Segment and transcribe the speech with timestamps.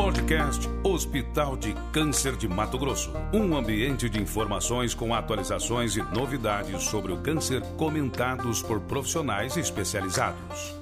[0.00, 3.12] Podcast Hospital de Câncer de Mato Grosso.
[3.34, 10.74] Um ambiente de informações com atualizações e novidades sobre o câncer comentados por profissionais especializados.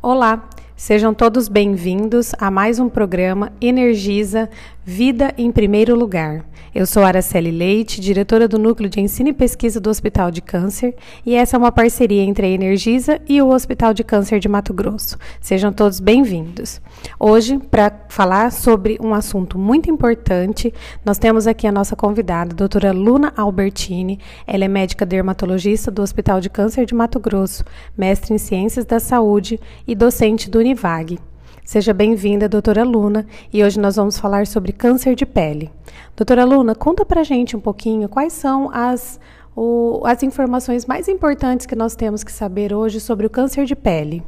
[0.00, 4.48] Olá, sejam todos bem-vindos a mais um programa Energiza
[4.88, 6.44] Vida em Primeiro Lugar.
[6.72, 10.94] Eu sou Araceli Leite, diretora do Núcleo de Ensino e Pesquisa do Hospital de Câncer,
[11.26, 14.72] e essa é uma parceria entre a Energisa e o Hospital de Câncer de Mato
[14.72, 15.18] Grosso.
[15.40, 16.80] Sejam todos bem-vindos.
[17.18, 20.72] Hoje, para falar sobre um assunto muito importante,
[21.04, 24.20] nós temos aqui a nossa convidada, a doutora Luna Albertini.
[24.46, 27.64] Ela é médica dermatologista do Hospital de Câncer de Mato Grosso,
[27.98, 31.18] mestre em Ciências da Saúde e docente do Univag.
[31.66, 35.68] Seja bem-vinda, doutora Luna, e hoje nós vamos falar sobre câncer de pele.
[36.14, 39.18] Doutora Luna, conta pra gente um pouquinho quais são as,
[39.54, 43.74] o, as informações mais importantes que nós temos que saber hoje sobre o câncer de
[43.74, 44.22] pele.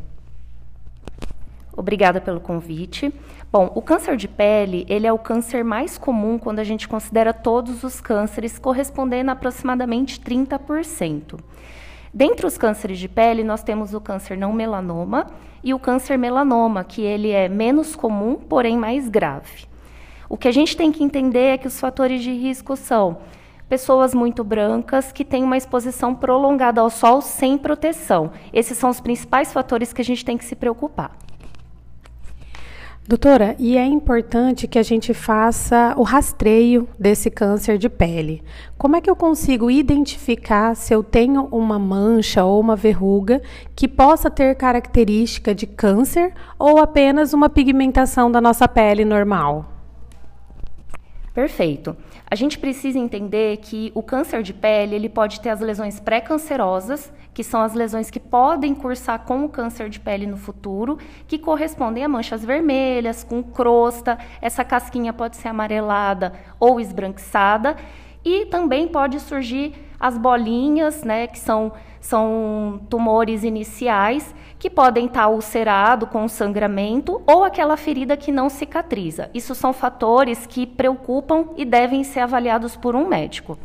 [1.77, 3.15] Obrigada pelo convite.
[3.53, 7.33] Bom, o câncer de pele, ele é o câncer mais comum quando a gente considera
[7.33, 11.39] todos os cânceres, correspondendo a aproximadamente 30%.
[12.13, 15.27] Dentre os cânceres de pele, nós temos o câncer não melanoma
[15.63, 19.67] e o câncer melanoma, que ele é menos comum, porém mais grave.
[20.29, 23.19] O que a gente tem que entender é que os fatores de risco são
[23.69, 28.31] pessoas muito brancas que têm uma exposição prolongada ao sol sem proteção.
[28.53, 31.28] Esses são os principais fatores que a gente tem que se preocupar.
[33.09, 38.45] Doutora, e é importante que a gente faça o rastreio desse câncer de pele.
[38.77, 43.41] Como é que eu consigo identificar se eu tenho uma mancha ou uma verruga
[43.75, 49.78] que possa ter característica de câncer ou apenas uma pigmentação da nossa pele normal?
[51.39, 51.97] Perfeito.
[52.29, 57.13] A gente precisa entender que o câncer de pele ele pode ter as lesões pré-cancerosas,
[57.33, 61.39] que são as lesões que podem cursar com o câncer de pele no futuro, que
[61.39, 67.77] correspondem a manchas vermelhas, com crosta, essa casquinha pode ser amarelada ou esbranquiçada,
[68.25, 75.29] e também pode surgir as bolinhas, né, que são, são tumores iniciais, que podem estar
[75.29, 79.31] ulcerado com sangramento ou aquela ferida que não cicatriza.
[79.33, 83.59] Isso são fatores que preocupam e devem ser avaliados por um médico.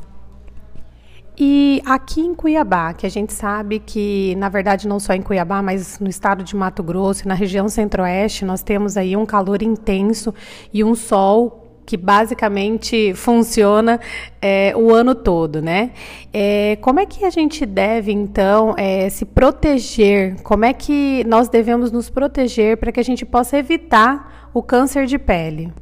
[1.36, 5.64] E aqui em Cuiabá, que a gente sabe que, na verdade, não só em Cuiabá,
[5.64, 9.64] mas no estado de Mato Grosso e na região centro-oeste, nós temos aí um calor
[9.64, 10.32] intenso
[10.72, 14.00] e um sol que basicamente funciona
[14.42, 15.92] é, o ano todo, né?
[16.32, 20.42] É, como é que a gente deve, então, é, se proteger?
[20.44, 25.06] Como é que nós devemos nos proteger para que a gente possa evitar o câncer
[25.06, 25.74] de pele?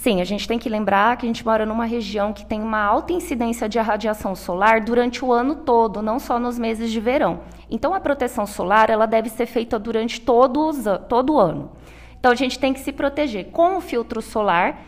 [0.00, 2.80] Sim, a gente tem que lembrar que a gente mora numa região que tem uma
[2.80, 7.40] alta incidência de radiação solar durante o ano todo, não só nos meses de verão.
[7.68, 11.72] Então, a proteção solar ela deve ser feita durante todos, todo o ano.
[12.18, 14.80] Então, a gente tem que se proteger com o filtro solar,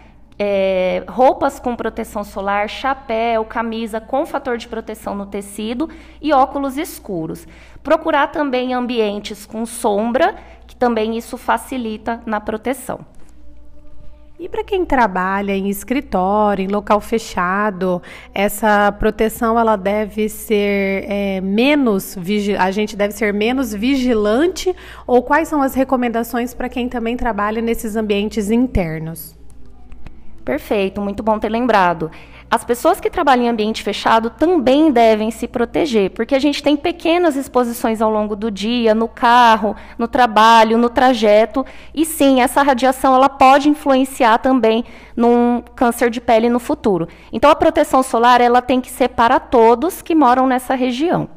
[0.43, 5.89] é, roupas com proteção solar, chapéu, camisa com fator de proteção no tecido
[6.21, 7.47] e óculos escuros.
[7.83, 10.35] Procurar também ambientes com sombra,
[10.67, 13.01] que também isso facilita na proteção.
[14.41, 18.01] E para quem trabalha em escritório, em local fechado,
[18.33, 22.17] essa proteção ela deve ser é, menos
[22.59, 24.75] a gente deve ser menos vigilante
[25.07, 29.37] ou quais são as recomendações para quem também trabalha nesses ambientes internos?
[30.43, 32.11] Perfeito, muito bom ter lembrado.
[32.51, 36.77] As pessoas que trabalham em ambiente fechado também devem se proteger, porque a gente tem
[36.77, 42.61] pequenas exposições ao longo do dia, no carro, no trabalho, no trajeto, e sim, essa
[42.61, 44.85] radiação ela pode influenciar também
[45.15, 47.07] num câncer de pele no futuro.
[47.33, 51.29] Então a proteção solar ela tem que ser para todos que moram nessa região.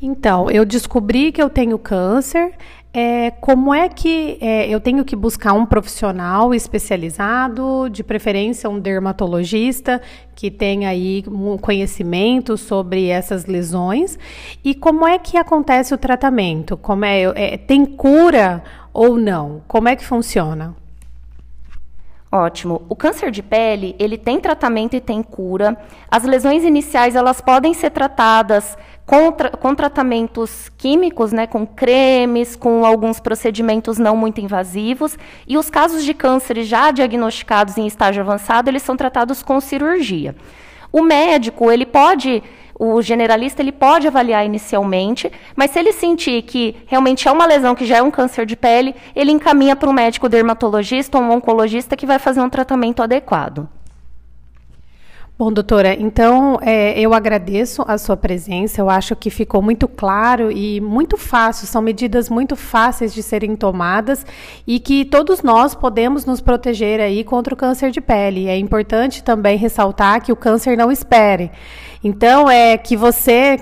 [0.00, 2.54] Então, eu descobri que eu tenho câncer,
[2.96, 8.78] é, como é que é, eu tenho que buscar um profissional especializado, de preferência um
[8.78, 10.00] dermatologista
[10.36, 14.16] que tenha aí um conhecimento sobre essas lesões?
[14.64, 16.76] E como é que acontece o tratamento?
[16.76, 19.60] Como é, é tem cura ou não?
[19.66, 20.76] Como é que funciona?
[22.30, 22.82] Ótimo.
[22.88, 25.76] O câncer de pele, ele tem tratamento e tem cura.
[26.10, 32.56] As lesões iniciais, elas podem ser tratadas com, tra com tratamentos químicos, né, com cremes,
[32.56, 38.22] com alguns procedimentos não muito invasivos, e os casos de câncer já diagnosticados em estágio
[38.22, 40.34] avançado, eles são tratados com cirurgia.
[40.90, 42.42] O médico, ele pode,
[42.78, 47.74] o generalista, ele pode avaliar inicialmente, mas se ele sentir que realmente é uma lesão
[47.74, 51.32] que já é um câncer de pele, ele encaminha para um médico dermatologista ou um
[51.32, 53.68] oncologista que vai fazer um tratamento adequado.
[55.36, 58.80] Bom, doutora, então é, eu agradeço a sua presença.
[58.80, 61.66] Eu acho que ficou muito claro e muito fácil.
[61.66, 64.24] São medidas muito fáceis de serem tomadas
[64.64, 68.46] e que todos nós podemos nos proteger aí contra o câncer de pele.
[68.46, 71.50] É importante também ressaltar que o câncer não espere.
[72.04, 73.58] Então, é que você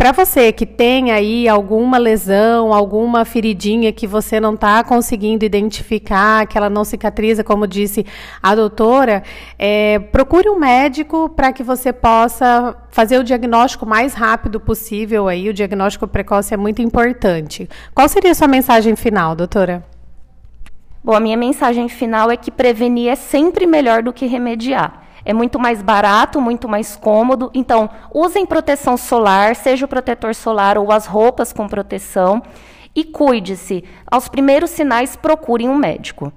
[0.00, 6.46] para você que tem aí alguma lesão, alguma feridinha que você não está conseguindo identificar,
[6.46, 8.06] que ela não cicatriza, como disse
[8.42, 9.22] a doutora,
[9.58, 15.28] é, procure um médico para que você possa fazer o diagnóstico mais rápido possível.
[15.28, 17.68] Aí o diagnóstico precoce é muito importante.
[17.94, 19.84] Qual seria a sua mensagem final, doutora?
[21.04, 24.99] Bom, a minha mensagem final é que prevenir é sempre melhor do que remediar.
[25.24, 27.50] É muito mais barato, muito mais cômodo.
[27.54, 32.42] Então, usem proteção solar, seja o protetor solar ou as roupas com proteção.
[32.94, 33.84] E cuide-se.
[34.10, 36.32] Aos primeiros sinais, procurem um médico.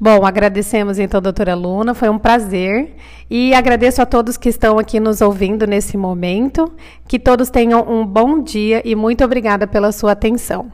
[0.00, 2.94] Bom, agradecemos então, doutora Luna, foi um prazer.
[3.28, 6.72] E agradeço a todos que estão aqui nos ouvindo nesse momento.
[7.06, 10.70] Que todos tenham um bom dia e muito obrigada pela sua atenção.